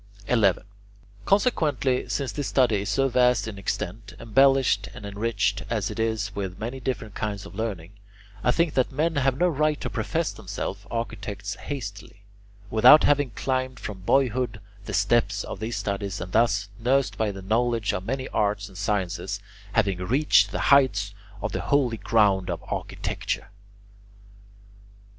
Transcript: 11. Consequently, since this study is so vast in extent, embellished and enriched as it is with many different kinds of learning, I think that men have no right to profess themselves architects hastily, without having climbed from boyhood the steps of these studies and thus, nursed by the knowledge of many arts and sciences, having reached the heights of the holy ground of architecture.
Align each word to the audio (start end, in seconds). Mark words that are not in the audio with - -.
11. 0.27 0.63
Consequently, 1.25 2.09
since 2.09 2.31
this 2.31 2.47
study 2.47 2.77
is 2.81 2.89
so 2.89 3.07
vast 3.07 3.47
in 3.47 3.59
extent, 3.59 4.15
embellished 4.19 4.87
and 4.95 5.05
enriched 5.05 5.61
as 5.69 5.91
it 5.91 5.99
is 5.99 6.33
with 6.35 6.57
many 6.57 6.79
different 6.79 7.13
kinds 7.13 7.45
of 7.45 7.53
learning, 7.53 7.91
I 8.43 8.49
think 8.49 8.73
that 8.73 8.91
men 8.91 9.17
have 9.17 9.37
no 9.37 9.47
right 9.47 9.79
to 9.79 9.91
profess 9.91 10.31
themselves 10.31 10.87
architects 10.89 11.53
hastily, 11.53 12.23
without 12.71 13.03
having 13.03 13.29
climbed 13.29 13.79
from 13.79 13.99
boyhood 13.99 14.59
the 14.85 14.93
steps 14.95 15.43
of 15.43 15.59
these 15.59 15.77
studies 15.77 16.19
and 16.19 16.31
thus, 16.31 16.69
nursed 16.79 17.15
by 17.15 17.29
the 17.31 17.43
knowledge 17.43 17.93
of 17.93 18.03
many 18.03 18.27
arts 18.29 18.67
and 18.67 18.79
sciences, 18.79 19.39
having 19.73 19.99
reached 19.99 20.49
the 20.51 20.59
heights 20.73 21.13
of 21.43 21.51
the 21.51 21.61
holy 21.61 21.97
ground 21.97 22.49
of 22.49 22.63
architecture. 22.67 23.51